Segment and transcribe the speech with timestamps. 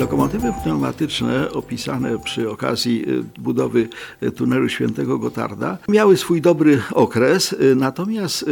[0.00, 3.88] Lokomotywy pneumatyczne opisane przy okazji y, budowy
[4.22, 8.44] y, tunelu Świętego Gotarda miały swój dobry okres, y, natomiast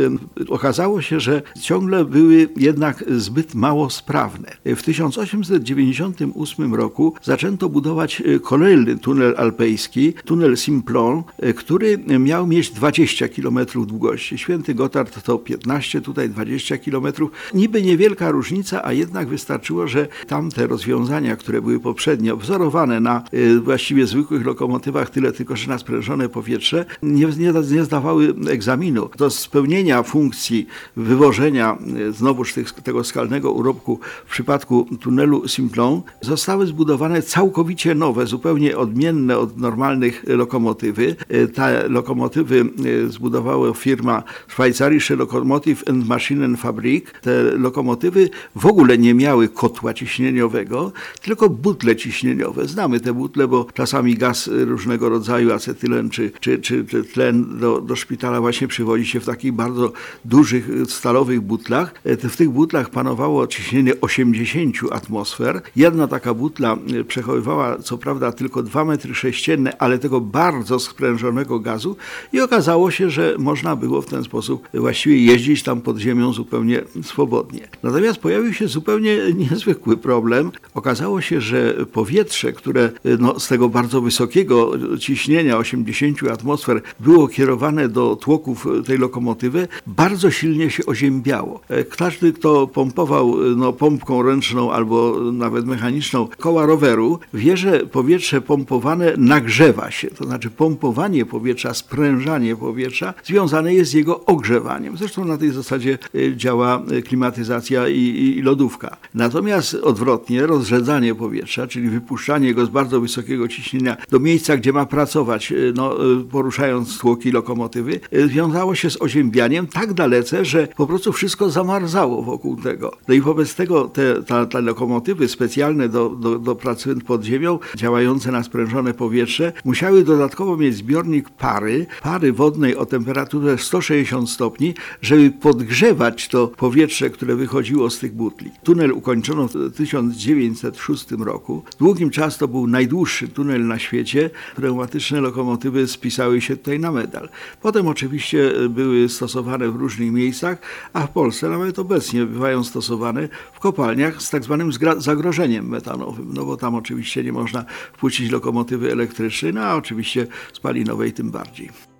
[0.48, 4.56] okazało się, że ciągle były jednak zbyt mało sprawne.
[4.64, 11.22] W 1898 roku zaczęto budować kolejny tunel alpejski, tunel Simplon,
[11.56, 14.38] który miał mieć 20 km długości.
[14.38, 17.06] Święty Gotard to 15, tutaj 20 km.
[17.54, 23.60] Niby niewielka różnica, a jednak wystarczyło, że tamte rozwiązania, które były poprzednio wzorowane na y,
[23.60, 29.10] właściwie zwykłych lokomotywach, tyle tylko, że na sprężone powietrze, nie, nie, nie zdawały egzaminu.
[29.18, 36.66] Do spełnienia funkcji wywożenia y, znowuż tych, tego skalnego urobku w przypadku tunelu Simplon zostały
[36.66, 41.16] zbudowane całkowicie nowe, zupełnie odmienne od normalnych lokomotywy.
[41.34, 42.64] Y, Te lokomotywy
[43.08, 47.20] zbudowała firma Schweizerische Lokomotiv and Maschinenfabrik.
[47.20, 52.68] Te lokomotywy w ogóle nie miały kotła ciśnieniowego, tylko butle ciśnieniowe.
[52.68, 57.96] Znamy te butle, bo czasami gaz różnego rodzaju, acetylen czy, czy, czy tlen do, do
[57.96, 59.92] szpitala właśnie przywozi się w takich bardzo
[60.24, 61.94] dużych stalowych butlach.
[62.04, 65.62] E, W tych butlach panowało ciśnienie 80 atmosfer.
[65.76, 71.60] Jedna taka butla e, przechowywała co prawda tylko 2 metry sześcienne, ale tego bardzo sprężonego
[71.60, 71.96] gazu
[72.32, 76.82] i okazało się, że można było w ten sposób właściwie jeździć tam pod ziemią zupełnie
[77.02, 77.68] swobodnie.
[77.82, 79.16] Natomiast pojawił się zupełnie
[79.50, 80.50] niezwykły problem.
[80.74, 87.88] Okazało się, że powietrze, które no, z tego bardzo wysokiego ciśnienia 80 atmosfer było kierowane
[87.88, 91.60] do tłoków tej lokomotywy, bardzo silnie się oziębiało.
[91.68, 98.40] E, Każdy, kto pompował no, pompką ręczną albo nawet mechaniczną koła roweru, wie, że powietrze
[98.40, 100.08] pompowane nagrzewa się.
[100.10, 104.96] To znaczy pompowanie powietrza, sprężanie powietrza związane jest z jego ogrzewaniem.
[104.96, 105.98] Zresztą na tej zasadzie
[106.36, 108.00] działa klimatyzacja i,
[108.36, 108.96] i lodówka.
[109.14, 114.86] Natomiast odwrotnie, rozrzedzanie powietrza, czyli wypuszczanie go z bardzo wysokiego ciśnienia do miejsca, gdzie ma
[114.86, 120.68] pracować, e, no, e, poruszając tłoki lokomotywy, e, wiązało się z oziębianiem tak dalece, że
[120.76, 122.96] po prostu wszystko zamarzało wokół tego.
[123.08, 127.58] No i wobec tego te, ta, te lokomotywy specjalne do, do, do pracy pod ziemią,
[127.76, 134.74] działające na sprężone powietrze, musiały dodatkowo mieć zbiornik pary, pary wodnej o temperaturze 160 stopni,
[135.02, 138.50] żeby podgrzewać to powietrze, które wychodziło z tych butli.
[138.62, 140.87] Tunel ukończono w 1906
[141.18, 141.62] roku.
[141.78, 144.30] Długim czas to był najdłuższy tunel na świecie.
[144.56, 147.28] Pneumatyczne lokomotywy spisały się tutaj na medal.
[147.62, 150.58] Potem oczywiście były stosowane w różnych miejscach,
[150.92, 156.44] a w Polsce nawet obecnie bywają stosowane w kopalniach z tak zwanym zagrożeniem metanowym, no
[156.44, 161.97] bo tam oczywiście nie można wpuścić lokomotywy elektrycznej, no a oczywiście spalinowej tym bardziej.